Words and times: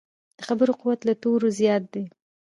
د 0.37 0.39
خبرو 0.47 0.73
قوت 0.81 0.99
له 1.07 1.13
تورو 1.21 1.47
زیات 1.59 1.83
دی. 1.93 2.03